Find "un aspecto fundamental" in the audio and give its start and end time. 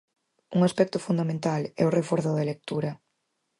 0.55-1.61